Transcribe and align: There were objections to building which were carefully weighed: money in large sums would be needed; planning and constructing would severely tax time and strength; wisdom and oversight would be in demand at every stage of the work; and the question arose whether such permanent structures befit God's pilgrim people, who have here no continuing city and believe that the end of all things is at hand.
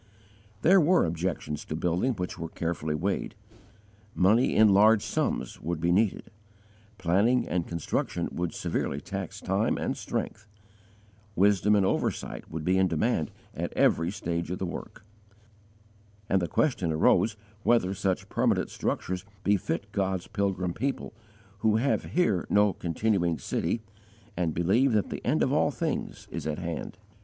There 0.63 0.81
were 0.81 1.05
objections 1.05 1.63
to 1.65 1.75
building 1.75 2.13
which 2.13 2.39
were 2.39 2.49
carefully 2.49 2.95
weighed: 2.95 3.35
money 4.15 4.55
in 4.55 4.69
large 4.73 5.03
sums 5.03 5.61
would 5.61 5.79
be 5.79 5.91
needed; 5.91 6.31
planning 6.97 7.47
and 7.47 7.67
constructing 7.67 8.27
would 8.31 8.51
severely 8.51 8.99
tax 8.99 9.39
time 9.39 9.77
and 9.77 9.95
strength; 9.95 10.47
wisdom 11.35 11.75
and 11.75 11.85
oversight 11.85 12.49
would 12.49 12.65
be 12.65 12.79
in 12.79 12.87
demand 12.87 13.29
at 13.53 13.73
every 13.73 14.09
stage 14.09 14.49
of 14.49 14.57
the 14.57 14.65
work; 14.65 15.05
and 16.27 16.41
the 16.41 16.47
question 16.47 16.91
arose 16.91 17.35
whether 17.61 17.93
such 17.93 18.27
permanent 18.27 18.71
structures 18.71 19.23
befit 19.43 19.91
God's 19.91 20.25
pilgrim 20.25 20.73
people, 20.73 21.13
who 21.59 21.75
have 21.75 22.05
here 22.05 22.47
no 22.49 22.73
continuing 22.73 23.37
city 23.37 23.83
and 24.35 24.55
believe 24.55 24.93
that 24.93 25.11
the 25.11 25.23
end 25.23 25.43
of 25.43 25.53
all 25.53 25.69
things 25.69 26.27
is 26.31 26.47
at 26.47 26.57
hand. 26.57 26.97